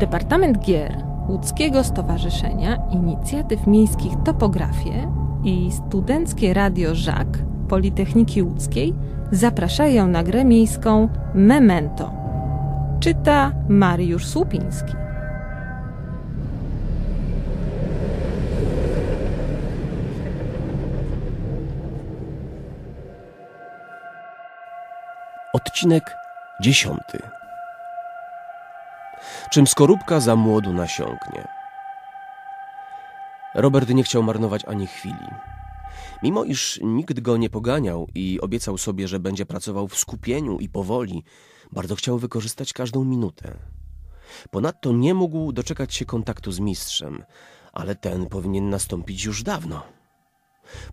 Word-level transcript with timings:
Departament 0.00 0.58
Gier 0.58 1.04
Łódzkiego 1.28 1.84
Stowarzyszenia 1.84 2.76
Inicjatyw 2.90 3.66
Miejskich 3.66 4.12
Topografie 4.24 5.12
i 5.44 5.72
Studenckie 5.72 6.54
Radio 6.54 6.94
Żak 6.94 7.26
Politechniki 7.68 8.42
Łódzkiej 8.42 8.94
zapraszają 9.32 10.06
na 10.06 10.22
grę 10.22 10.44
miejską 10.44 11.08
Memento. 11.34 12.12
Czyta 13.00 13.52
Mariusz 13.68 14.26
Słupiński. 14.26 14.92
Odcinek 25.52 26.16
dziesiąty. 26.60 27.39
Czym 29.50 29.66
skorupka 29.66 30.20
za 30.20 30.36
młodu 30.36 30.72
nasiąknie. 30.72 31.48
Robert 33.54 33.88
nie 33.88 34.02
chciał 34.02 34.22
marnować 34.22 34.64
ani 34.64 34.86
chwili. 34.86 35.26
Mimo 36.22 36.44
iż 36.44 36.80
nikt 36.82 37.20
go 37.20 37.36
nie 37.36 37.50
poganiał 37.50 38.06
i 38.14 38.40
obiecał 38.40 38.78
sobie, 38.78 39.08
że 39.08 39.20
będzie 39.20 39.46
pracował 39.46 39.88
w 39.88 39.98
skupieniu 39.98 40.58
i 40.58 40.68
powoli, 40.68 41.24
bardzo 41.72 41.94
chciał 41.94 42.18
wykorzystać 42.18 42.72
każdą 42.72 43.04
minutę. 43.04 43.56
Ponadto 44.50 44.92
nie 44.92 45.14
mógł 45.14 45.52
doczekać 45.52 45.94
się 45.94 46.04
kontaktu 46.04 46.52
z 46.52 46.60
mistrzem, 46.60 47.24
ale 47.72 47.94
ten 47.94 48.26
powinien 48.26 48.70
nastąpić 48.70 49.24
już 49.24 49.42
dawno. 49.42 49.82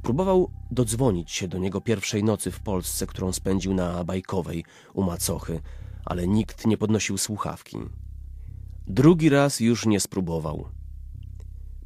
Próbował 0.02 0.52
dodzwonić 0.72 1.32
się 1.32 1.48
do 1.48 1.58
niego 1.58 1.82
pierwszej 1.82 2.24
nocy 2.24 2.52
w 2.52 2.60
Polsce, 2.60 3.08
którą 3.08 3.32
spędził 3.32 3.74
na 3.74 4.04
Bajkowej 4.04 4.66
u 4.94 5.04
Macochy, 5.04 5.62
ale 6.06 6.28
nikt 6.28 6.68
nie 6.68 6.78
podnosił 6.78 7.18
słuchawki. 7.18 7.78
Drugi 8.90 9.30
raz 9.30 9.60
już 9.60 9.86
nie 9.86 10.00
spróbował. 10.00 10.70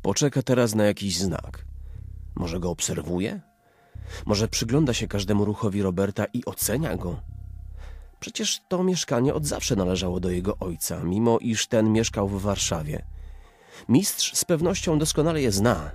Poczeka 0.01 0.41
teraz 0.41 0.75
na 0.75 0.83
jakiś 0.83 1.17
znak. 1.17 1.65
Może 2.35 2.59
go 2.59 2.69
obserwuje? 2.69 3.41
Może 4.25 4.47
przygląda 4.47 4.93
się 4.93 5.07
każdemu 5.07 5.45
ruchowi 5.45 5.81
Roberta 5.81 6.25
i 6.33 6.45
ocenia 6.45 6.97
go? 6.97 7.21
Przecież 8.19 8.61
to 8.67 8.83
mieszkanie 8.83 9.33
od 9.33 9.45
zawsze 9.45 9.75
należało 9.75 10.19
do 10.19 10.29
jego 10.29 10.57
ojca, 10.57 11.03
mimo 11.03 11.39
iż 11.39 11.67
ten 11.67 11.91
mieszkał 11.91 12.27
w 12.27 12.41
Warszawie. 12.41 13.05
Mistrz 13.89 14.35
z 14.35 14.45
pewnością 14.45 14.99
doskonale 14.99 15.41
je 15.41 15.51
zna. 15.51 15.91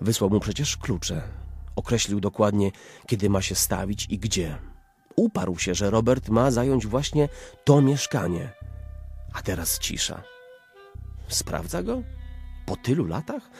Wysłał 0.00 0.30
mu 0.30 0.40
przecież 0.40 0.76
klucze. 0.76 1.22
Określił 1.76 2.20
dokładnie, 2.20 2.70
kiedy 3.06 3.30
ma 3.30 3.42
się 3.42 3.54
stawić 3.54 4.06
i 4.10 4.18
gdzie. 4.18 4.58
Uparł 5.16 5.58
się, 5.58 5.74
że 5.74 5.90
Robert 5.90 6.28
ma 6.28 6.50
zająć 6.50 6.86
właśnie 6.86 7.28
to 7.64 7.82
mieszkanie. 7.82 8.63
A 9.34 9.42
teraz 9.42 9.78
cisza. 9.78 10.22
Sprawdza 11.28 11.82
go? 11.82 12.02
Po 12.66 12.76
tylu 12.76 13.04
latach? 13.06 13.50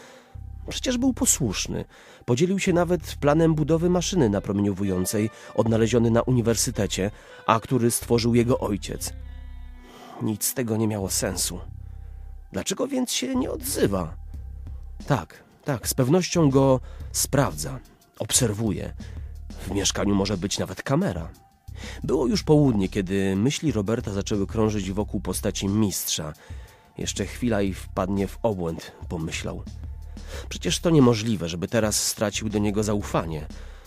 Przecież 0.68 0.98
był 0.98 1.12
posłuszny. 1.12 1.84
Podzielił 2.24 2.58
się 2.58 2.72
nawet 2.72 3.14
planem 3.14 3.54
budowy 3.54 3.90
maszyny 3.90 4.30
napromieniowującej, 4.30 5.30
odnaleziony 5.54 6.10
na 6.10 6.22
uniwersytecie, 6.22 7.10
a 7.46 7.60
który 7.60 7.90
stworzył 7.90 8.34
jego 8.34 8.58
ojciec. 8.58 9.12
Nic 10.22 10.44
z 10.44 10.54
tego 10.54 10.76
nie 10.76 10.88
miało 10.88 11.10
sensu. 11.10 11.60
Dlaczego 12.52 12.86
więc 12.88 13.12
się 13.12 13.34
nie 13.34 13.50
odzywa? 13.50 14.14
Tak, 15.06 15.44
tak, 15.64 15.88
z 15.88 15.94
pewnością 15.94 16.50
go 16.50 16.80
sprawdza, 17.12 17.78
obserwuje. 18.18 18.94
W 19.50 19.70
mieszkaniu 19.70 20.14
może 20.14 20.36
być 20.36 20.58
nawet 20.58 20.82
kamera. 20.82 21.28
Było 22.04 22.26
już 22.26 22.42
południe, 22.42 22.88
kiedy 22.88 23.36
myśli 23.36 23.72
Roberta 23.72 24.12
zaczęły 24.12 24.46
krążyć 24.46 24.92
wokół 24.92 25.20
postaci 25.20 25.68
mistrza. 25.68 26.32
Jeszcze 26.98 27.26
chwila 27.26 27.62
i 27.62 27.74
wpadnie 27.74 28.26
w 28.26 28.38
obłęd, 28.42 28.92
pomyślał. 29.08 29.62
Przecież 30.48 30.78
to 30.78 30.90
niemożliwe, 30.90 31.48
żeby 31.48 31.68
teraz 31.68 32.06
stracił 32.06 32.48
do 32.48 32.58
niego 32.58 32.82
zaufanie. 32.82 33.46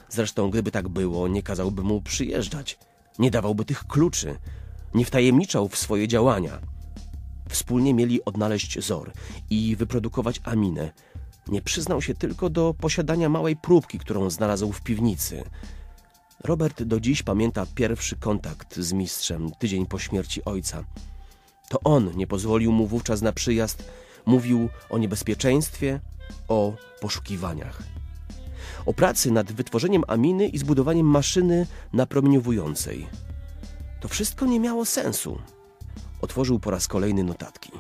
Zresztą, 0.09 0.49
gdyby 0.49 0.71
tak 0.71 0.87
było, 0.87 1.27
nie 1.27 1.43
kazałby 1.43 1.83
mu 1.83 2.01
przyjeżdżać. 2.01 2.79
Nie 3.19 3.31
dawałby 3.31 3.65
tych 3.65 3.87
kluczy. 3.87 4.35
Nie 4.93 5.05
wtajemniczał 5.05 5.67
w 5.67 5.77
swoje 5.77 6.07
działania. 6.07 6.59
Wspólnie 7.49 7.93
mieli 7.93 8.25
odnaleźć 8.25 8.85
Zor 8.85 9.11
i 9.49 9.75
wyprodukować 9.75 10.41
Aminę. 10.43 10.91
Nie 11.47 11.61
przyznał 11.61 12.01
się 12.01 12.13
tylko 12.13 12.49
do 12.49 12.73
posiadania 12.73 13.29
małej 13.29 13.55
próbki, 13.55 13.99
którą 13.99 14.29
znalazł 14.29 14.71
w 14.71 14.81
piwnicy. 14.81 15.43
Robert 16.43 16.83
do 16.83 16.99
dziś 16.99 17.23
pamięta 17.23 17.65
pierwszy 17.75 18.15
kontakt 18.15 18.79
z 18.79 18.93
mistrzem 18.93 19.51
tydzień 19.59 19.85
po 19.85 19.99
śmierci 19.99 20.45
ojca. 20.45 20.83
To 21.69 21.79
on 21.83 22.11
nie 22.15 22.27
pozwolił 22.27 22.71
mu 22.71 22.87
wówczas 22.87 23.21
na 23.21 23.31
przyjazd, 23.31 23.91
mówił 24.25 24.69
o 24.89 24.97
niebezpieczeństwie, 24.97 25.99
o 26.47 26.73
poszukiwaniach. 27.01 27.83
O 28.85 28.93
pracy 28.93 29.31
nad 29.31 29.51
wytworzeniem 29.51 30.03
aminy 30.07 30.47
i 30.47 30.57
zbudowaniem 30.57 31.05
maszyny 31.05 31.67
napromieniowującej. 31.93 33.07
To 33.99 34.07
wszystko 34.07 34.45
nie 34.45 34.59
miało 34.59 34.85
sensu. 34.85 35.39
Otworzył 36.21 36.59
po 36.59 36.71
raz 36.71 36.87
kolejny 36.87 37.23
notatki. 37.23 37.71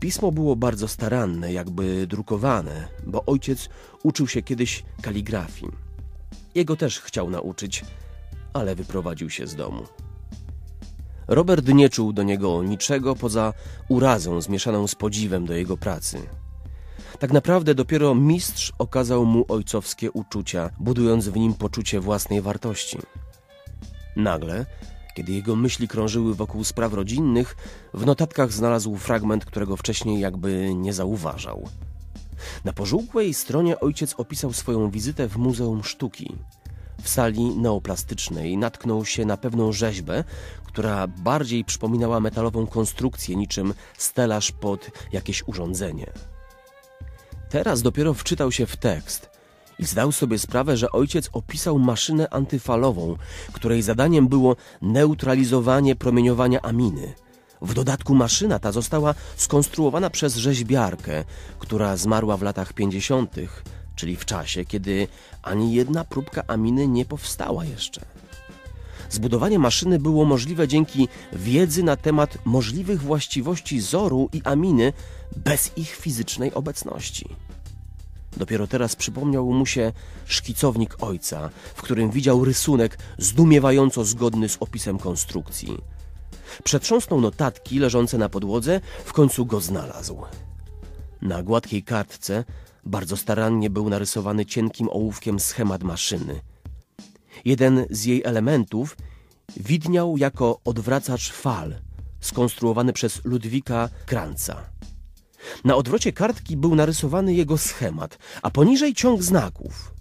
Pismo 0.00 0.32
było 0.32 0.56
bardzo 0.56 0.88
staranne, 0.88 1.52
jakby 1.52 2.06
drukowane, 2.06 2.88
bo 3.06 3.24
ojciec 3.24 3.68
uczył 4.02 4.28
się 4.28 4.42
kiedyś 4.42 4.84
kaligrafii. 5.02 5.85
Jego 6.54 6.76
też 6.76 7.00
chciał 7.00 7.30
nauczyć, 7.30 7.84
ale 8.52 8.74
wyprowadził 8.74 9.30
się 9.30 9.46
z 9.46 9.54
domu. 9.54 9.82
Robert 11.28 11.68
nie 11.68 11.88
czuł 11.88 12.12
do 12.12 12.22
niego 12.22 12.62
niczego 12.62 13.16
poza 13.16 13.52
urazą 13.88 14.40
zmieszaną 14.40 14.86
z 14.86 14.94
podziwem 14.94 15.46
do 15.46 15.54
jego 15.54 15.76
pracy. 15.76 16.22
Tak 17.18 17.32
naprawdę 17.32 17.74
dopiero 17.74 18.14
mistrz 18.14 18.72
okazał 18.78 19.24
mu 19.24 19.44
ojcowskie 19.48 20.10
uczucia, 20.10 20.70
budując 20.80 21.28
w 21.28 21.36
nim 21.36 21.54
poczucie 21.54 22.00
własnej 22.00 22.42
wartości. 22.42 22.98
Nagle, 24.16 24.66
kiedy 25.14 25.32
jego 25.32 25.56
myśli 25.56 25.88
krążyły 25.88 26.34
wokół 26.34 26.64
spraw 26.64 26.92
rodzinnych, 26.92 27.56
w 27.94 28.06
notatkach 28.06 28.52
znalazł 28.52 28.96
fragment, 28.96 29.44
którego 29.44 29.76
wcześniej 29.76 30.20
jakby 30.20 30.74
nie 30.74 30.92
zauważał. 30.92 31.68
Na 32.64 32.72
pożółkłej 32.72 33.34
stronie 33.34 33.80
ojciec 33.80 34.14
opisał 34.14 34.52
swoją 34.52 34.90
wizytę 34.90 35.28
w 35.28 35.36
Muzeum 35.36 35.84
Sztuki. 35.84 36.36
W 37.02 37.08
sali 37.08 37.56
neoplastycznej 37.56 38.56
natknął 38.56 39.04
się 39.04 39.24
na 39.24 39.36
pewną 39.36 39.72
rzeźbę, 39.72 40.24
która 40.64 41.06
bardziej 41.06 41.64
przypominała 41.64 42.20
metalową 42.20 42.66
konstrukcję 42.66 43.36
niczym 43.36 43.74
stelaż 43.98 44.52
pod 44.52 44.90
jakieś 45.12 45.48
urządzenie. 45.48 46.12
Teraz 47.50 47.82
dopiero 47.82 48.14
wczytał 48.14 48.52
się 48.52 48.66
w 48.66 48.76
tekst 48.76 49.30
i 49.78 49.84
zdał 49.84 50.12
sobie 50.12 50.38
sprawę, 50.38 50.76
że 50.76 50.92
ojciec 50.92 51.28
opisał 51.32 51.78
maszynę 51.78 52.28
antyfalową, 52.30 53.16
której 53.52 53.82
zadaniem 53.82 54.28
było 54.28 54.56
neutralizowanie 54.82 55.96
promieniowania 55.96 56.62
aminy. 56.62 57.14
W 57.62 57.74
dodatku 57.74 58.14
maszyna 58.14 58.58
ta 58.58 58.72
została 58.72 59.14
skonstruowana 59.36 60.10
przez 60.10 60.36
rzeźbiarkę, 60.36 61.24
która 61.58 61.96
zmarła 61.96 62.36
w 62.36 62.42
latach 62.42 62.72
50., 62.72 63.34
czyli 63.96 64.16
w 64.16 64.24
czasie, 64.24 64.64
kiedy 64.64 65.08
ani 65.42 65.74
jedna 65.74 66.04
próbka 66.04 66.42
aminy 66.46 66.88
nie 66.88 67.04
powstała 67.04 67.64
jeszcze. 67.64 68.00
Zbudowanie 69.10 69.58
maszyny 69.58 69.98
było 69.98 70.24
możliwe 70.24 70.68
dzięki 70.68 71.08
wiedzy 71.32 71.82
na 71.82 71.96
temat 71.96 72.38
możliwych 72.44 73.02
właściwości 73.02 73.80
zoru 73.80 74.28
i 74.32 74.42
aminy 74.44 74.92
bez 75.36 75.72
ich 75.76 75.94
fizycznej 75.94 76.54
obecności. 76.54 77.28
Dopiero 78.36 78.66
teraz 78.66 78.96
przypomniał 78.96 79.52
mu 79.52 79.66
się 79.66 79.92
szkicownik 80.26 80.96
ojca, 81.00 81.50
w 81.74 81.82
którym 81.82 82.10
widział 82.10 82.44
rysunek 82.44 82.98
zdumiewająco 83.18 84.04
zgodny 84.04 84.48
z 84.48 84.56
opisem 84.60 84.98
konstrukcji. 84.98 85.78
Przetrząsnął 86.64 87.20
notatki 87.20 87.78
leżące 87.78 88.18
na 88.18 88.28
podłodze, 88.28 88.80
w 89.04 89.12
końcu 89.12 89.46
go 89.46 89.60
znalazł. 89.60 90.22
Na 91.22 91.42
gładkiej 91.42 91.82
kartce 91.82 92.44
bardzo 92.84 93.16
starannie 93.16 93.70
był 93.70 93.88
narysowany 93.88 94.46
cienkim 94.46 94.88
ołówkiem 94.88 95.40
schemat 95.40 95.82
maszyny. 95.82 96.40
Jeden 97.44 97.86
z 97.90 98.04
jej 98.04 98.22
elementów 98.24 98.96
widniał 99.56 100.16
jako 100.16 100.60
odwracacz 100.64 101.32
fal, 101.32 101.74
skonstruowany 102.20 102.92
przez 102.92 103.24
Ludwika 103.24 103.88
Kranca. 104.06 104.70
Na 105.64 105.76
odwrocie 105.76 106.12
kartki 106.12 106.56
był 106.56 106.74
narysowany 106.74 107.34
jego 107.34 107.58
schemat, 107.58 108.18
a 108.42 108.50
poniżej 108.50 108.94
ciąg 108.94 109.22
znaków. 109.22 109.94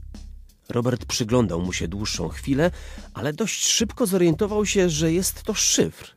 Robert 0.70 1.06
przyglądał 1.06 1.62
mu 1.62 1.74
się 1.74 1.88
dłuższą 1.88 2.30
chwilę, 2.30 2.72
ale 3.14 3.34
dość 3.34 3.66
szybko 3.66 4.06
zorientował 4.06 4.66
się, 4.66 4.90
że 4.90 5.14
jest 5.14 5.44
to 5.44 5.54
szyfr. 5.54 6.16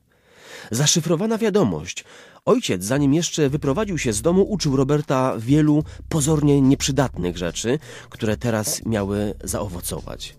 Zaszyfrowana 0.70 1.38
wiadomość. 1.38 2.04
Ojciec, 2.44 2.84
zanim 2.84 3.14
jeszcze 3.14 3.48
wyprowadził 3.48 3.98
się 3.98 4.12
z 4.12 4.22
domu, 4.22 4.42
uczył 4.42 4.76
Roberta 4.76 5.34
wielu 5.38 5.84
pozornie 6.08 6.60
nieprzydatnych 6.60 7.36
rzeczy, 7.36 7.78
które 8.10 8.36
teraz 8.36 8.86
miały 8.86 9.34
zaowocować. 9.44 10.36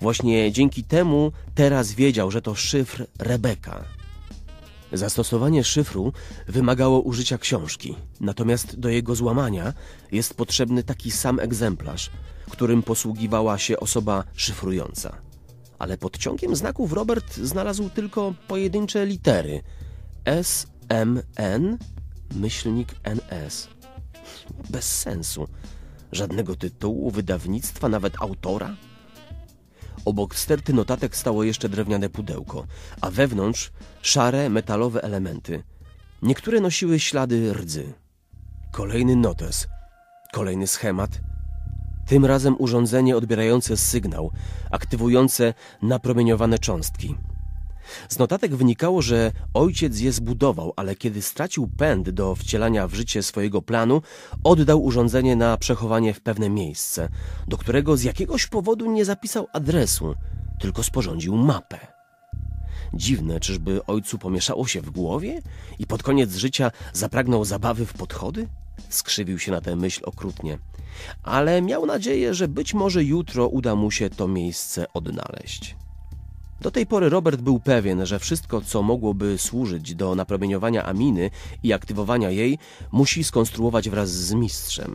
Właśnie 0.00 0.52
dzięki 0.52 0.84
temu 0.84 1.32
teraz 1.54 1.92
wiedział, 1.92 2.30
że 2.30 2.42
to 2.42 2.54
szyfr 2.54 3.06
Rebeka. 3.18 3.84
Zastosowanie 4.92 5.64
szyfru 5.64 6.12
wymagało 6.48 7.00
użycia 7.00 7.38
książki, 7.38 7.94
natomiast 8.20 8.80
do 8.80 8.88
jego 8.88 9.14
złamania 9.14 9.72
jest 10.12 10.34
potrzebny 10.34 10.82
taki 10.82 11.10
sam 11.10 11.40
egzemplarz, 11.40 12.10
którym 12.50 12.82
posługiwała 12.82 13.58
się 13.58 13.80
osoba 13.80 14.24
szyfrująca. 14.34 15.27
Ale 15.78 15.98
pod 15.98 16.18
ciągiem 16.18 16.56
znaków 16.56 16.92
Robert 16.92 17.36
znalazł 17.36 17.90
tylko 17.90 18.34
pojedyncze 18.48 19.06
litery 19.06 19.62
S, 20.24 20.66
M, 20.88 21.22
N, 21.36 21.78
myślnik 22.34 22.88
NS. 23.04 23.68
Bez 24.70 24.98
sensu. 24.98 25.48
Żadnego 26.12 26.56
tytułu, 26.56 27.10
wydawnictwa, 27.10 27.88
nawet 27.88 28.22
autora. 28.22 28.76
Obok 30.04 30.34
sterty 30.34 30.72
notatek 30.72 31.16
stało 31.16 31.44
jeszcze 31.44 31.68
drewniane 31.68 32.08
pudełko, 32.08 32.66
a 33.00 33.10
wewnątrz 33.10 33.70
szare, 34.02 34.50
metalowe 34.50 35.02
elementy. 35.02 35.62
Niektóre 36.22 36.60
nosiły 36.60 37.00
ślady 37.00 37.52
rdzy. 37.52 37.92
Kolejny 38.72 39.16
notes, 39.16 39.68
kolejny 40.32 40.66
schemat. 40.66 41.20
Tym 42.08 42.24
razem 42.24 42.56
urządzenie 42.58 43.16
odbierające 43.16 43.76
sygnał, 43.76 44.30
aktywujące 44.70 45.54
napromieniowane 45.82 46.58
cząstki. 46.58 47.14
Z 48.08 48.18
notatek 48.18 48.56
wynikało, 48.56 49.02
że 49.02 49.32
ojciec 49.54 50.00
je 50.00 50.12
zbudował, 50.12 50.72
ale 50.76 50.96
kiedy 50.96 51.22
stracił 51.22 51.68
pęd 51.68 52.10
do 52.10 52.34
wcielania 52.34 52.88
w 52.88 52.94
życie 52.94 53.22
swojego 53.22 53.62
planu, 53.62 54.02
oddał 54.44 54.84
urządzenie 54.84 55.36
na 55.36 55.56
przechowanie 55.56 56.14
w 56.14 56.20
pewne 56.20 56.50
miejsce, 56.50 57.08
do 57.48 57.56
którego 57.56 57.96
z 57.96 58.02
jakiegoś 58.02 58.46
powodu 58.46 58.92
nie 58.92 59.04
zapisał 59.04 59.46
adresu, 59.52 60.14
tylko 60.60 60.82
sporządził 60.82 61.36
mapę. 61.36 61.78
Dziwne, 62.94 63.40
czyżby 63.40 63.86
ojcu 63.86 64.18
pomieszało 64.18 64.66
się 64.66 64.80
w 64.80 64.90
głowie 64.90 65.42
i 65.78 65.86
pod 65.86 66.02
koniec 66.02 66.34
życia 66.34 66.70
zapragnął 66.92 67.44
zabawy 67.44 67.86
w 67.86 67.92
podchody? 67.92 68.48
Skrzywił 68.88 69.38
się 69.38 69.52
na 69.52 69.60
tę 69.60 69.76
myśl 69.76 70.00
okrutnie, 70.04 70.58
ale 71.22 71.62
miał 71.62 71.86
nadzieję, 71.86 72.34
że 72.34 72.48
być 72.48 72.74
może 72.74 73.04
jutro 73.04 73.48
uda 73.48 73.74
mu 73.74 73.90
się 73.90 74.10
to 74.10 74.28
miejsce 74.28 74.86
odnaleźć. 74.94 75.76
Do 76.60 76.70
tej 76.70 76.86
pory 76.86 77.08
Robert 77.08 77.40
był 77.40 77.60
pewien, 77.60 78.06
że 78.06 78.18
wszystko, 78.18 78.60
co 78.60 78.82
mogłoby 78.82 79.38
służyć 79.38 79.94
do 79.94 80.14
napromieniowania 80.14 80.84
aminy 80.84 81.30
i 81.62 81.72
aktywowania 81.72 82.30
jej, 82.30 82.58
musi 82.92 83.24
skonstruować 83.24 83.90
wraz 83.90 84.10
z 84.10 84.32
mistrzem. 84.32 84.94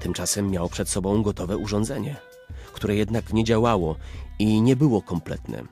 Tymczasem 0.00 0.50
miał 0.50 0.68
przed 0.68 0.88
sobą 0.88 1.22
gotowe 1.22 1.56
urządzenie, 1.56 2.16
które 2.72 2.96
jednak 2.96 3.32
nie 3.32 3.44
działało 3.44 3.96
i 4.38 4.62
nie 4.62 4.76
było 4.76 5.02
kompletne. 5.02 5.62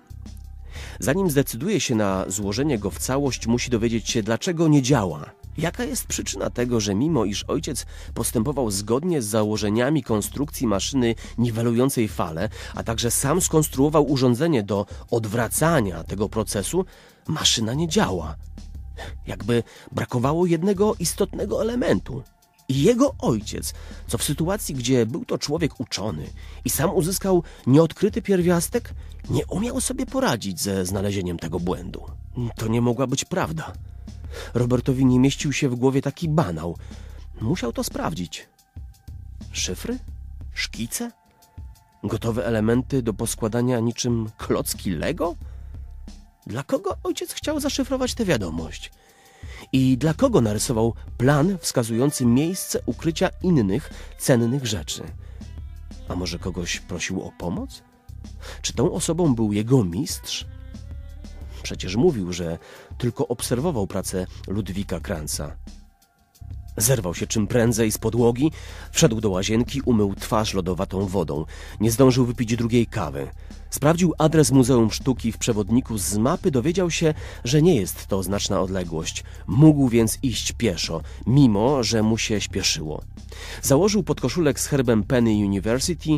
Zanim 1.00 1.30
zdecyduje 1.30 1.80
się 1.80 1.94
na 1.94 2.24
złożenie 2.28 2.78
go 2.78 2.90
w 2.90 2.98
całość, 2.98 3.46
musi 3.46 3.70
dowiedzieć 3.70 4.10
się, 4.10 4.22
dlaczego 4.22 4.68
nie 4.68 4.82
działa. 4.82 5.41
Jaka 5.58 5.84
jest 5.84 6.06
przyczyna 6.06 6.50
tego, 6.50 6.80
że 6.80 6.94
mimo 6.94 7.24
iż 7.24 7.44
ojciec 7.44 7.86
postępował 8.14 8.70
zgodnie 8.70 9.22
z 9.22 9.26
założeniami 9.26 10.02
konstrukcji 10.02 10.66
maszyny 10.66 11.14
niwelującej 11.38 12.08
fale, 12.08 12.48
a 12.74 12.82
także 12.82 13.10
sam 13.10 13.40
skonstruował 13.40 14.10
urządzenie 14.10 14.62
do 14.62 14.86
odwracania 15.10 16.04
tego 16.04 16.28
procesu, 16.28 16.84
maszyna 17.26 17.74
nie 17.74 17.88
działa? 17.88 18.36
Jakby 19.26 19.62
brakowało 19.92 20.46
jednego 20.46 20.94
istotnego 20.98 21.62
elementu. 21.62 22.22
I 22.68 22.82
jego 22.82 23.14
ojciec, 23.18 23.74
co 24.06 24.18
w 24.18 24.22
sytuacji, 24.22 24.74
gdzie 24.74 25.06
był 25.06 25.24
to 25.24 25.38
człowiek 25.38 25.80
uczony 25.80 26.26
i 26.64 26.70
sam 26.70 26.94
uzyskał 26.94 27.42
nieodkryty 27.66 28.22
pierwiastek, 28.22 28.94
nie 29.30 29.46
umiał 29.46 29.80
sobie 29.80 30.06
poradzić 30.06 30.60
ze 30.60 30.86
znalezieniem 30.86 31.38
tego 31.38 31.60
błędu. 31.60 32.02
To 32.56 32.68
nie 32.68 32.80
mogła 32.80 33.06
być 33.06 33.24
prawda. 33.24 33.72
Robertowi 34.54 35.06
nie 35.06 35.20
mieścił 35.20 35.52
się 35.52 35.68
w 35.68 35.74
głowie 35.74 36.02
taki 36.02 36.28
banał. 36.28 36.76
Musiał 37.40 37.72
to 37.72 37.84
sprawdzić. 37.84 38.48
Szyfry? 39.52 39.98
Szkice? 40.54 41.10
Gotowe 42.04 42.46
elementy 42.46 43.02
do 43.02 43.14
poskładania 43.14 43.80
niczym 43.80 44.30
klocki 44.36 44.90
Lego? 44.90 45.36
Dla 46.46 46.62
kogo 46.62 46.96
ojciec 47.02 47.32
chciał 47.32 47.60
zaszyfrować 47.60 48.14
tę 48.14 48.24
wiadomość? 48.24 48.92
I 49.72 49.98
dla 49.98 50.14
kogo 50.14 50.40
narysował 50.40 50.94
plan 51.18 51.58
wskazujący 51.60 52.26
miejsce 52.26 52.80
ukrycia 52.86 53.30
innych 53.42 53.90
cennych 54.18 54.66
rzeczy? 54.66 55.02
A 56.08 56.16
może 56.16 56.38
kogoś 56.38 56.80
prosił 56.80 57.22
o 57.22 57.32
pomoc? 57.38 57.82
Czy 58.62 58.72
tą 58.72 58.92
osobą 58.92 59.34
był 59.34 59.52
jego 59.52 59.84
mistrz? 59.84 60.46
Przecież 61.62 61.96
mówił, 61.96 62.32
że 62.32 62.58
tylko 62.98 63.28
obserwował 63.28 63.86
pracę 63.86 64.26
Ludwika 64.48 65.00
Kranca. 65.00 65.56
Zerwał 66.76 67.14
się 67.14 67.26
czym 67.26 67.46
prędzej 67.46 67.92
z 67.92 67.98
podłogi, 67.98 68.52
wszedł 68.92 69.20
do 69.20 69.30
łazienki, 69.30 69.82
umył 69.82 70.14
twarz 70.14 70.54
lodowatą 70.54 71.06
wodą. 71.06 71.44
Nie 71.80 71.90
zdążył 71.90 72.26
wypić 72.26 72.56
drugiej 72.56 72.86
kawy. 72.86 73.28
Sprawdził 73.70 74.14
adres 74.18 74.50
Muzeum 74.50 74.90
Sztuki 74.90 75.32
w 75.32 75.38
przewodniku 75.38 75.98
z 75.98 76.16
mapy, 76.16 76.50
dowiedział 76.50 76.90
się, 76.90 77.14
że 77.44 77.62
nie 77.62 77.76
jest 77.76 78.06
to 78.06 78.22
znaczna 78.22 78.60
odległość. 78.60 79.24
Mógł 79.46 79.88
więc 79.88 80.18
iść 80.22 80.52
pieszo, 80.52 81.02
mimo 81.26 81.82
że 81.82 82.02
mu 82.02 82.18
się 82.18 82.40
śpieszyło. 82.40 83.02
Założył 83.62 84.02
podkoszulek 84.02 84.60
z 84.60 84.66
herbem 84.66 85.02
Penny 85.02 85.30
University, 85.30 86.10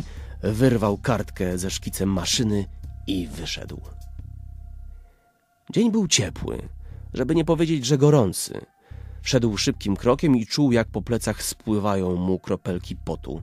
wyrwał 0.43 0.97
kartkę 0.97 1.57
ze 1.57 1.71
szkicem 1.71 2.09
maszyny 2.09 2.65
i 3.07 3.27
wyszedł. 3.27 3.81
Dzień 5.71 5.91
był 5.91 6.07
ciepły, 6.07 6.69
żeby 7.13 7.35
nie 7.35 7.45
powiedzieć, 7.45 7.85
że 7.85 7.97
gorący. 7.97 8.65
Szedł 9.21 9.57
szybkim 9.57 9.95
krokiem 9.95 10.35
i 10.35 10.45
czuł, 10.45 10.71
jak 10.71 10.87
po 10.87 11.01
plecach 11.01 11.43
spływają 11.43 12.15
mu 12.15 12.39
kropelki 12.39 12.95
potu. 12.95 13.41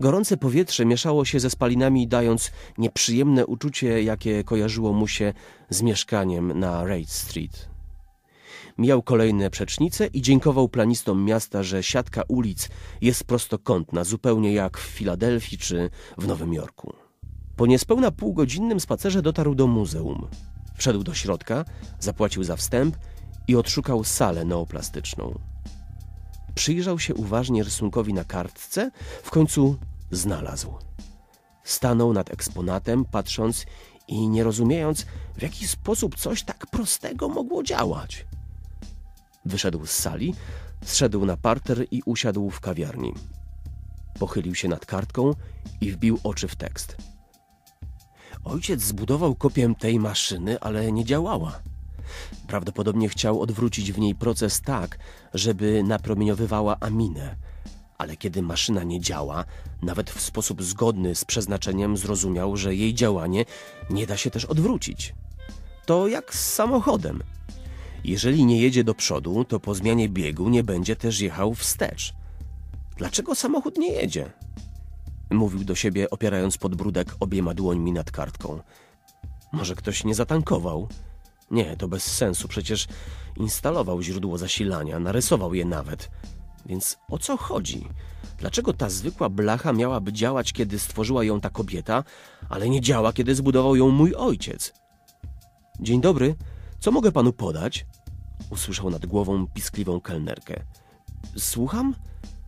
Gorące 0.00 0.36
powietrze 0.36 0.84
mieszało 0.84 1.24
się 1.24 1.40
ze 1.40 1.50
spalinami, 1.50 2.08
dając 2.08 2.50
nieprzyjemne 2.78 3.46
uczucie, 3.46 4.02
jakie 4.02 4.44
kojarzyło 4.44 4.92
mu 4.92 5.06
się 5.06 5.32
z 5.70 5.82
mieszkaniem 5.82 6.58
na 6.58 6.84
Raid 6.84 7.10
Street. 7.10 7.68
Mijał 8.78 9.02
kolejne 9.02 9.50
przecznice 9.50 10.06
i 10.06 10.22
dziękował 10.22 10.68
planistom 10.68 11.24
miasta, 11.24 11.62
że 11.62 11.82
siatka 11.82 12.22
ulic 12.28 12.68
jest 13.00 13.24
prostokątna, 13.24 14.04
zupełnie 14.04 14.52
jak 14.52 14.78
w 14.78 14.82
Filadelfii 14.82 15.58
czy 15.58 15.90
w 16.18 16.26
Nowym 16.26 16.54
Jorku. 16.54 16.92
Po 17.56 17.66
niespełna 17.66 18.10
półgodzinnym 18.10 18.80
spacerze 18.80 19.22
dotarł 19.22 19.54
do 19.54 19.66
muzeum. 19.66 20.28
Wszedł 20.78 21.02
do 21.02 21.14
środka, 21.14 21.64
zapłacił 22.00 22.44
za 22.44 22.56
wstęp 22.56 22.96
i 23.48 23.56
odszukał 23.56 24.04
salę 24.04 24.44
neoplastyczną. 24.44 25.38
Przyjrzał 26.54 26.98
się 26.98 27.14
uważnie 27.14 27.62
rysunkowi 27.62 28.14
na 28.14 28.24
kartce, 28.24 28.90
w 29.22 29.30
końcu 29.30 29.76
znalazł. 30.10 30.74
Stanął 31.64 32.12
nad 32.12 32.30
eksponatem, 32.30 33.04
patrząc 33.04 33.66
i 34.08 34.28
nie 34.28 34.44
rozumiejąc, 34.44 35.06
w 35.36 35.42
jaki 35.42 35.68
sposób 35.68 36.16
coś 36.16 36.42
tak 36.42 36.66
prostego 36.66 37.28
mogło 37.28 37.62
działać. 37.62 38.26
Wyszedł 39.44 39.86
z 39.86 39.90
sali, 39.90 40.34
zszedł 40.84 41.26
na 41.26 41.36
parter 41.36 41.86
i 41.90 42.02
usiadł 42.06 42.50
w 42.50 42.60
kawiarni. 42.60 43.14
Pochylił 44.18 44.54
się 44.54 44.68
nad 44.68 44.86
kartką 44.86 45.34
i 45.80 45.90
wbił 45.90 46.18
oczy 46.24 46.48
w 46.48 46.56
tekst. 46.56 46.96
Ojciec 48.44 48.82
zbudował 48.82 49.34
kopię 49.34 49.74
tej 49.78 49.98
maszyny, 49.98 50.60
ale 50.60 50.92
nie 50.92 51.04
działała. 51.04 51.60
Prawdopodobnie 52.46 53.08
chciał 53.08 53.40
odwrócić 53.40 53.92
w 53.92 53.98
niej 53.98 54.14
proces 54.14 54.60
tak, 54.60 54.98
żeby 55.34 55.82
napromieniowywała 55.82 56.76
aminę. 56.80 57.36
Ale 57.98 58.16
kiedy 58.16 58.42
maszyna 58.42 58.82
nie 58.82 59.00
działa, 59.00 59.44
nawet 59.82 60.10
w 60.10 60.20
sposób 60.20 60.62
zgodny 60.62 61.14
z 61.14 61.24
przeznaczeniem 61.24 61.96
zrozumiał, 61.96 62.56
że 62.56 62.74
jej 62.74 62.94
działanie 62.94 63.44
nie 63.90 64.06
da 64.06 64.16
się 64.16 64.30
też 64.30 64.44
odwrócić. 64.44 65.14
To 65.86 66.08
jak 66.08 66.34
z 66.34 66.54
samochodem. 66.54 67.22
Jeżeli 68.04 68.44
nie 68.44 68.60
jedzie 68.60 68.84
do 68.84 68.94
przodu, 68.94 69.44
to 69.44 69.60
po 69.60 69.74
zmianie 69.74 70.08
biegu 70.08 70.48
nie 70.48 70.64
będzie 70.64 70.96
też 70.96 71.20
jechał 71.20 71.54
wstecz. 71.54 72.12
Dlaczego 72.96 73.34
samochód 73.34 73.78
nie 73.78 73.92
jedzie? 73.92 74.30
Mówił 75.30 75.64
do 75.64 75.74
siebie, 75.74 76.10
opierając 76.10 76.58
podbródek 76.58 77.16
obiema 77.20 77.54
dłońmi 77.54 77.92
nad 77.92 78.10
kartką. 78.10 78.60
Może 79.52 79.74
ktoś 79.74 80.04
nie 80.04 80.14
zatankował? 80.14 80.88
Nie, 81.50 81.76
to 81.76 81.88
bez 81.88 82.02
sensu, 82.16 82.48
przecież 82.48 82.86
instalował 83.36 84.02
źródło 84.02 84.38
zasilania, 84.38 84.98
narysował 84.98 85.54
je 85.54 85.64
nawet. 85.64 86.10
Więc 86.66 86.98
o 87.08 87.18
co 87.18 87.36
chodzi? 87.36 87.88
Dlaczego 88.38 88.72
ta 88.72 88.90
zwykła 88.90 89.28
blacha 89.28 89.72
miałaby 89.72 90.12
działać, 90.12 90.52
kiedy 90.52 90.78
stworzyła 90.78 91.24
ją 91.24 91.40
ta 91.40 91.50
kobieta, 91.50 92.04
ale 92.48 92.68
nie 92.68 92.80
działa, 92.80 93.12
kiedy 93.12 93.34
zbudował 93.34 93.76
ją 93.76 93.88
mój 93.88 94.14
ojciec? 94.14 94.72
Dzień 95.80 96.00
dobry, 96.00 96.34
co 96.80 96.90
mogę 96.90 97.12
panu 97.12 97.32
podać? 97.32 97.86
Usłyszał 98.50 98.90
nad 98.90 99.06
głową 99.06 99.46
piskliwą 99.46 100.00
kelnerkę. 100.00 100.64
Słucham? 101.36 101.94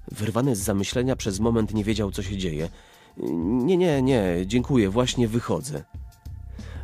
Wyrwany 0.09 0.57
z 0.57 0.59
zamyślenia 0.59 1.17
przez 1.17 1.41
moment 1.41 1.75
nie 1.75 1.85
wiedział, 1.85 2.11
co 2.11 2.23
się 2.23 2.37
dzieje. 2.37 2.69
Nie, 3.43 3.77
nie, 3.77 4.03
nie, 4.03 4.25
dziękuję, 4.47 4.91
właśnie 4.91 5.29
wychodzę. 5.29 5.85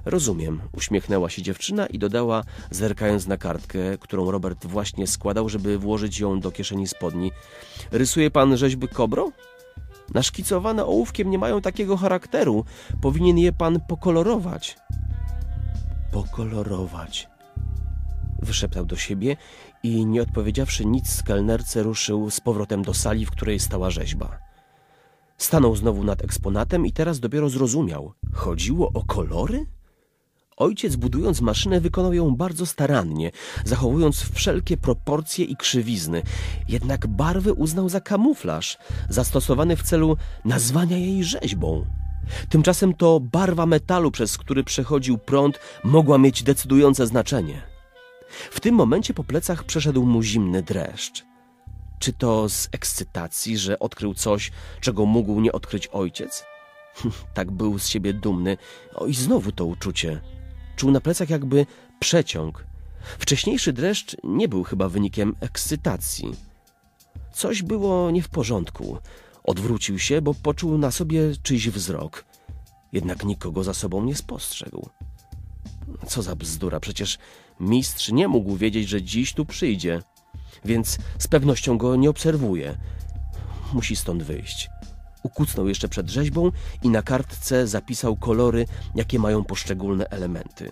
Rozumiem, 0.04 0.61
uśmiechnęła 0.73 1.30
się 1.30 1.42
dziewczyna 1.42 1.87
i 1.87 1.99
dodała, 1.99 2.44
zerkając 2.70 3.26
na 3.26 3.37
kartkę, 3.37 3.99
którą 3.99 4.30
Robert 4.30 4.66
właśnie 4.66 5.06
składał, 5.06 5.49
żeby 5.49 5.78
włożyć 5.78 6.20
ją 6.20 6.40
do 6.40 6.50
kieszeni 6.50 6.88
spodni. 6.88 7.32
Rysuje 7.92 8.30
pan 8.30 8.56
rzeźby 8.56 8.88
kobro? 8.88 9.32
Naszkicowane 10.14 10.85
ołówkiem 10.85 11.30
nie 11.30 11.38
mają 11.38 11.61
takiego 11.61 11.96
charakteru. 11.96 12.64
Powinien 13.02 13.38
je 13.38 13.52
pan 13.52 13.80
pokolorować. 13.88 14.76
Pokolorować. 16.12 17.28
Wyszeptał 18.46 18.86
do 18.86 18.96
siebie 18.96 19.36
i 19.82 20.06
nie 20.06 20.22
odpowiedziawszy 20.22 20.86
nic 20.86 21.22
kelnerce 21.22 21.82
ruszył 21.82 22.30
z 22.30 22.40
powrotem 22.40 22.82
do 22.82 22.94
sali, 22.94 23.26
w 23.26 23.30
której 23.30 23.60
stała 23.60 23.90
rzeźba. 23.90 24.38
Stanął 25.38 25.76
znowu 25.76 26.04
nad 26.04 26.24
eksponatem 26.24 26.86
i 26.86 26.92
teraz 26.92 27.20
dopiero 27.20 27.48
zrozumiał. 27.48 28.12
Chodziło 28.32 28.90
o 28.94 29.02
kolory? 29.04 29.66
Ojciec, 30.56 30.96
budując 30.96 31.40
maszynę, 31.40 31.80
wykonał 31.80 32.12
ją 32.14 32.36
bardzo 32.36 32.66
starannie, 32.66 33.30
zachowując 33.64 34.20
wszelkie 34.34 34.76
proporcje 34.76 35.44
i 35.44 35.56
krzywizny. 35.56 36.22
Jednak 36.68 37.06
barwy 37.06 37.52
uznał 37.52 37.88
za 37.88 38.00
kamuflaż, 38.00 38.78
zastosowany 39.08 39.76
w 39.76 39.82
celu 39.82 40.16
nazwania 40.44 40.98
jej 40.98 41.24
rzeźbą. 41.24 41.86
Tymczasem 42.48 42.94
to 42.94 43.20
barwa 43.20 43.66
metalu, 43.66 44.10
przez 44.10 44.38
który 44.38 44.64
przechodził 44.64 45.18
prąd, 45.18 45.60
mogła 45.84 46.18
mieć 46.18 46.42
decydujące 46.42 47.06
znaczenie. 47.06 47.75
W 48.28 48.61
tym 48.61 48.75
momencie 48.75 49.14
po 49.14 49.25
plecach 49.25 49.64
przeszedł 49.64 50.06
mu 50.06 50.23
zimny 50.23 50.62
dreszcz. 50.62 51.25
Czy 51.99 52.12
to 52.12 52.49
z 52.49 52.68
ekscytacji, 52.73 53.59
że 53.59 53.78
odkrył 53.78 54.14
coś, 54.14 54.52
czego 54.80 55.06
mógł 55.06 55.40
nie 55.40 55.52
odkryć 55.52 55.87
ojciec? 55.87 56.45
tak 57.35 57.50
był 57.50 57.78
z 57.78 57.88
siebie 57.88 58.14
dumny. 58.14 58.56
O 58.95 59.06
i 59.06 59.14
znowu 59.14 59.52
to 59.52 59.64
uczucie. 59.64 60.21
Czuł 60.76 60.90
na 60.90 61.00
plecach 61.00 61.30
jakby 61.30 61.66
przeciąg. 61.99 62.64
Wcześniejszy 63.18 63.73
dreszcz 63.73 64.16
nie 64.25 64.49
był 64.49 64.64
chyba 64.64 64.88
wynikiem 64.88 65.37
ekscytacji. 65.40 66.35
Coś 67.33 67.62
było 67.62 68.11
nie 68.11 68.23
w 68.23 68.28
porządku. 68.28 68.99
Odwrócił 69.45 69.99
się, 69.99 70.23
bo 70.23 70.35
poczuł 70.35 70.78
na 70.78 70.90
sobie 70.90 71.21
czyjś 71.42 71.68
wzrok. 71.68 72.25
Jednak 72.92 73.25
nikogo 73.25 73.64
za 73.64 73.75
sobą 73.75 74.04
nie 74.04 74.14
spostrzegł. 74.14 74.88
Co 76.06 76.22
za 76.22 76.36
bzdura, 76.36 76.80
przecież 76.80 77.18
mistrz 77.60 78.12
nie 78.12 78.28
mógł 78.28 78.56
wiedzieć, 78.56 78.88
że 78.88 79.02
dziś 79.02 79.34
tu 79.34 79.46
przyjdzie, 79.46 80.02
więc 80.64 80.98
z 81.18 81.28
pewnością 81.28 81.78
go 81.78 81.96
nie 81.96 82.10
obserwuje. 82.10 82.78
Musi 83.72 83.96
stąd 83.96 84.22
wyjść. 84.22 84.68
Ukucnął 85.22 85.68
jeszcze 85.68 85.88
przed 85.88 86.10
rzeźbą 86.10 86.52
i 86.82 86.88
na 86.88 87.02
kartce 87.02 87.66
zapisał 87.66 88.16
kolory, 88.16 88.66
jakie 88.94 89.18
mają 89.18 89.44
poszczególne 89.44 90.08
elementy. 90.08 90.70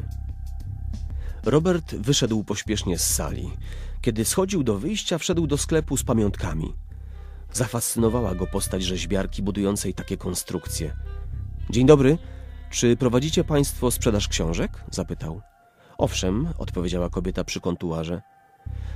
Robert 1.44 1.94
wyszedł 1.94 2.44
pośpiesznie 2.44 2.98
z 2.98 3.14
sali. 3.14 3.50
Kiedy 4.00 4.24
schodził 4.24 4.62
do 4.62 4.78
wyjścia, 4.78 5.18
wszedł 5.18 5.46
do 5.46 5.58
sklepu 5.58 5.96
z 5.96 6.04
pamiątkami. 6.04 6.74
Zafascynowała 7.52 8.34
go 8.34 8.46
postać 8.46 8.82
rzeźbiarki 8.82 9.42
budującej 9.42 9.94
takie 9.94 10.16
konstrukcje. 10.16 10.96
Dzień 11.70 11.86
dobry. 11.86 12.18
Czy 12.74 12.96
prowadzicie 12.96 13.44
państwo 13.44 13.90
sprzedaż 13.90 14.28
książek? 14.28 14.84
zapytał. 14.90 15.40
Owszem, 15.98 16.48
odpowiedziała 16.58 17.10
kobieta 17.10 17.44
przy 17.44 17.60
kontuarze. 17.60 18.22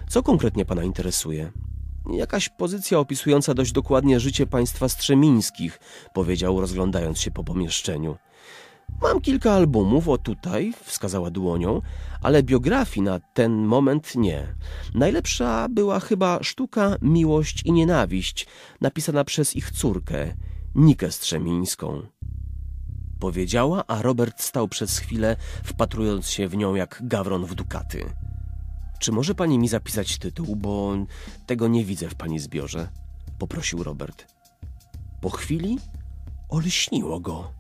Co 0.09 0.23
konkretnie 0.23 0.65
pana 0.65 0.85
interesuje? 0.85 1.53
Jakaś 2.13 2.49
pozycja 2.49 2.99
opisująca 2.99 3.55
dość 3.55 3.73
dokładnie 3.73 4.21
życie 4.21 4.47
państwa 4.47 4.89
strzemińskich, 4.89 5.81
powiedział, 6.15 6.61
rozglądając 6.61 7.21
się 7.21 7.31
po 7.31 7.45
pomieszczeniu. 7.45 8.17
Mam 9.03 9.21
kilka 9.21 9.53
albumów, 9.53 10.09
o 10.09 10.19
tutaj, 10.19 10.73
wskazała 10.85 11.31
dłonią, 11.31 11.83
ale 12.23 12.43
biografii 12.43 13.05
na 13.05 13.21
ten 13.21 13.53
moment 13.53 14.15
nie. 14.17 14.55
Najlepsza 14.95 15.69
była 15.71 16.01
chyba 16.01 16.43
sztuka 16.43 16.97
Miłość 17.03 17.63
i 17.63 17.73
Nienawiść, 17.73 18.47
napisana 18.81 19.25
przez 19.25 19.57
ich 19.57 19.71
córkę, 19.71 20.35
Nikę 20.75 21.13
Strzemińską. 21.13 22.18
Powiedziała, 23.21 23.85
a 23.87 24.03
Robert 24.03 24.43
stał 24.43 24.69
przez 24.69 24.99
chwilę, 24.99 25.37
wpatrując 25.65 26.31
się 26.31 26.49
w 26.49 26.57
nią 26.57 26.75
jak 26.75 26.99
gawron 27.03 27.45
w 27.45 27.55
dukaty. 27.55 28.05
Czy 28.99 29.13
może 29.13 29.35
pani 29.35 29.59
mi 29.59 29.69
zapisać 29.69 30.19
tytuł, 30.19 30.57
bo 30.57 30.97
tego 31.47 31.69
nie 31.69 31.85
widzę 31.85 32.09
w 32.09 32.15
pani 32.15 32.39
zbiorze? 32.39 32.89
Poprosił 33.39 33.83
Robert. 33.83 34.27
Po 35.21 35.31
chwili 35.31 35.79
olśniło 36.49 37.21
go. 37.21 37.53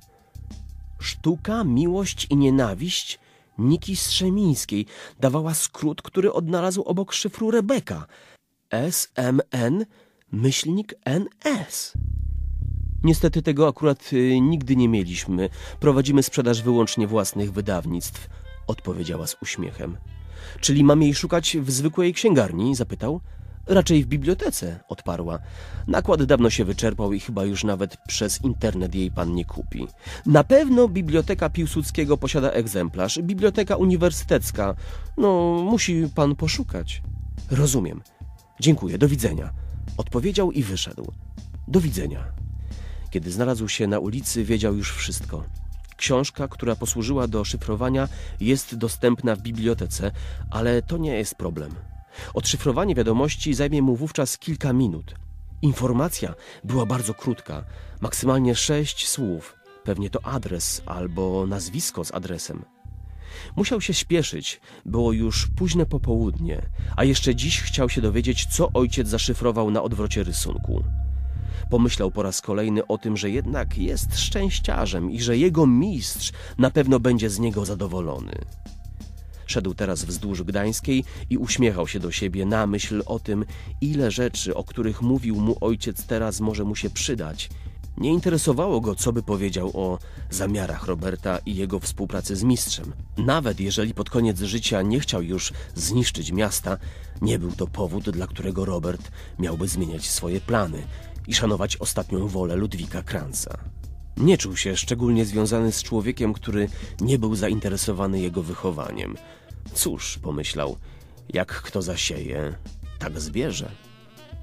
Sztuka, 0.98 1.64
miłość 1.64 2.26
i 2.30 2.36
nienawiść 2.36 3.18
Niki 3.58 3.96
Strzemińskiej 3.96 4.86
dawała 5.20 5.54
skrót, 5.54 6.02
który 6.02 6.32
odnalazł 6.32 6.82
obok 6.82 7.12
szyfru 7.12 7.50
Rebeka. 7.50 8.06
SMN 8.70 9.84
myślnik 10.32 10.94
NS. 11.04 11.92
Niestety 13.04 13.42
tego 13.42 13.68
akurat 13.68 14.12
y, 14.12 14.40
nigdy 14.40 14.76
nie 14.76 14.88
mieliśmy. 14.88 15.48
Prowadzimy 15.80 16.22
sprzedaż 16.22 16.62
wyłącznie 16.62 17.06
własnych 17.06 17.52
wydawnictw, 17.52 18.28
odpowiedziała 18.66 19.26
z 19.26 19.36
uśmiechem. 19.42 19.96
Czyli 20.60 20.84
mam 20.84 21.02
jej 21.02 21.14
szukać 21.14 21.56
w 21.60 21.70
zwykłej 21.70 22.14
księgarni? 22.14 22.74
zapytał. 22.74 23.20
Raczej 23.66 24.04
w 24.04 24.06
bibliotece, 24.06 24.80
odparła. 24.88 25.38
Nakład 25.86 26.22
dawno 26.22 26.50
się 26.50 26.64
wyczerpał 26.64 27.12
i 27.12 27.20
chyba 27.20 27.44
już 27.44 27.64
nawet 27.64 27.96
przez 28.08 28.44
internet 28.44 28.94
jej 28.94 29.10
pan 29.10 29.34
nie 29.34 29.44
kupi. 29.44 29.88
Na 30.26 30.44
pewno 30.44 30.88
Biblioteka 30.88 31.50
Piłsudskiego 31.50 32.16
posiada 32.16 32.50
egzemplarz. 32.50 33.18
Biblioteka 33.22 33.76
Uniwersytecka. 33.76 34.74
No, 35.16 35.62
musi 35.70 36.08
pan 36.14 36.36
poszukać. 36.36 37.02
Rozumiem. 37.50 38.02
Dziękuję, 38.60 38.98
do 38.98 39.08
widzenia. 39.08 39.50
Odpowiedział 39.96 40.52
i 40.52 40.62
wyszedł. 40.62 41.12
Do 41.68 41.80
widzenia. 41.80 42.47
Kiedy 43.10 43.30
znalazł 43.30 43.68
się 43.68 43.86
na 43.86 43.98
ulicy, 43.98 44.44
wiedział 44.44 44.76
już 44.76 44.92
wszystko. 44.92 45.44
Książka, 45.96 46.48
która 46.48 46.76
posłużyła 46.76 47.28
do 47.28 47.44
szyfrowania, 47.44 48.08
jest 48.40 48.74
dostępna 48.74 49.36
w 49.36 49.42
bibliotece, 49.42 50.10
ale 50.50 50.82
to 50.82 50.96
nie 50.96 51.14
jest 51.14 51.34
problem. 51.34 51.74
Odszyfrowanie 52.34 52.94
wiadomości 52.94 53.54
zajmie 53.54 53.82
mu 53.82 53.96
wówczas 53.96 54.38
kilka 54.38 54.72
minut. 54.72 55.14
Informacja 55.62 56.34
była 56.64 56.86
bardzo 56.86 57.14
krótka, 57.14 57.64
maksymalnie 58.00 58.54
sześć 58.54 59.08
słów. 59.08 59.56
Pewnie 59.84 60.10
to 60.10 60.26
adres 60.26 60.82
albo 60.86 61.46
nazwisko 61.46 62.04
z 62.04 62.14
adresem. 62.14 62.64
Musiał 63.56 63.80
się 63.80 63.94
śpieszyć, 63.94 64.60
było 64.86 65.12
już 65.12 65.48
późne 65.56 65.86
popołudnie, 65.86 66.62
a 66.96 67.04
jeszcze 67.04 67.34
dziś 67.34 67.60
chciał 67.60 67.88
się 67.88 68.00
dowiedzieć, 68.00 68.46
co 68.46 68.72
ojciec 68.72 69.08
zaszyfrował 69.08 69.70
na 69.70 69.82
odwrocie 69.82 70.22
rysunku. 70.22 70.84
Pomyślał 71.70 72.10
po 72.10 72.22
raz 72.22 72.40
kolejny 72.40 72.86
o 72.86 72.98
tym, 72.98 73.16
że 73.16 73.30
jednak 73.30 73.78
jest 73.78 74.18
szczęściarzem 74.18 75.10
i 75.10 75.20
że 75.20 75.36
jego 75.36 75.66
mistrz 75.66 76.32
na 76.58 76.70
pewno 76.70 77.00
będzie 77.00 77.30
z 77.30 77.38
niego 77.38 77.64
zadowolony. 77.64 78.32
Szedł 79.46 79.74
teraz 79.74 80.04
wzdłuż 80.04 80.42
Gdańskiej 80.42 81.04
i 81.30 81.38
uśmiechał 81.38 81.88
się 81.88 82.00
do 82.00 82.12
siebie 82.12 82.46
na 82.46 82.66
myśl 82.66 83.02
o 83.06 83.18
tym, 83.18 83.44
ile 83.80 84.10
rzeczy, 84.10 84.54
o 84.54 84.64
których 84.64 85.02
mówił 85.02 85.36
mu 85.36 85.56
ojciec 85.60 86.06
teraz 86.06 86.40
może 86.40 86.64
mu 86.64 86.76
się 86.76 86.90
przydać. 86.90 87.50
Nie 87.98 88.10
interesowało 88.10 88.80
go, 88.80 88.94
co 88.94 89.12
by 89.12 89.22
powiedział 89.22 89.70
o 89.74 89.98
zamiarach 90.30 90.86
Roberta 90.86 91.38
i 91.46 91.56
jego 91.56 91.80
współpracy 91.80 92.36
z 92.36 92.42
mistrzem. 92.42 92.92
Nawet 93.16 93.60
jeżeli 93.60 93.94
pod 93.94 94.10
koniec 94.10 94.40
życia 94.40 94.82
nie 94.82 95.00
chciał 95.00 95.22
już 95.22 95.52
zniszczyć 95.74 96.32
miasta, 96.32 96.76
nie 97.22 97.38
był 97.38 97.52
to 97.52 97.66
powód, 97.66 98.10
dla 98.10 98.26
którego 98.26 98.64
Robert 98.64 99.10
miałby 99.38 99.68
zmieniać 99.68 100.10
swoje 100.10 100.40
plany 100.40 100.82
i 101.28 101.34
szanować 101.34 101.76
ostatnią 101.76 102.28
wolę 102.28 102.56
Ludwika 102.56 103.02
Kranza. 103.02 103.58
Nie 104.16 104.38
czuł 104.38 104.56
się 104.56 104.76
szczególnie 104.76 105.24
związany 105.24 105.72
z 105.72 105.82
człowiekiem, 105.82 106.32
który 106.32 106.68
nie 107.00 107.18
był 107.18 107.34
zainteresowany 107.34 108.20
jego 108.20 108.42
wychowaniem. 108.42 109.16
Cóż, 109.74 110.18
pomyślał, 110.18 110.76
jak 111.28 111.62
kto 111.62 111.82
zasieje, 111.82 112.54
tak 112.98 113.20
zbierze. 113.20 113.70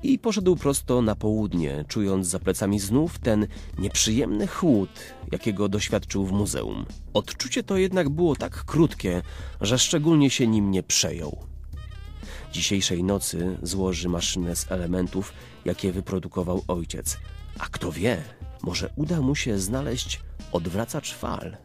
I 0.03 0.19
poszedł 0.19 0.55
prosto 0.55 1.01
na 1.01 1.15
południe, 1.15 1.85
czując 1.87 2.27
za 2.27 2.39
plecami 2.39 2.79
znów 2.79 3.19
ten 3.19 3.47
nieprzyjemny 3.77 4.47
chłód, 4.47 4.89
jakiego 5.31 5.69
doświadczył 5.69 6.25
w 6.25 6.31
muzeum. 6.31 6.85
Odczucie 7.13 7.63
to 7.63 7.77
jednak 7.77 8.09
było 8.09 8.35
tak 8.35 8.65
krótkie, 8.65 9.21
że 9.61 9.79
szczególnie 9.79 10.29
się 10.29 10.47
nim 10.47 10.71
nie 10.71 10.83
przejął. 10.83 11.54
Dzisiejszej 12.55 13.03
nocy 13.03 13.57
złoży 13.63 14.09
maszynę 14.09 14.55
z 14.55 14.71
elementów, 14.71 15.33
jakie 15.65 15.91
wyprodukował 15.91 16.63
ojciec. 16.67 17.17
A 17.59 17.65
kto 17.71 17.91
wie, 17.91 18.23
może 18.63 18.89
uda 18.95 19.21
mu 19.21 19.35
się 19.35 19.59
znaleźć 19.59 20.19
odwracacz 20.51 21.13
fal. 21.13 21.57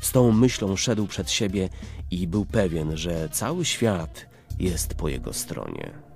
Z 0.00 0.12
tą 0.12 0.32
myślą 0.32 0.76
szedł 0.76 1.06
przed 1.06 1.30
siebie 1.30 1.68
i 2.10 2.26
był 2.26 2.44
pewien, 2.44 2.96
że 2.96 3.28
cały 3.28 3.64
świat 3.64 4.26
jest 4.58 4.94
po 4.94 5.08
jego 5.08 5.32
stronie. 5.32 6.07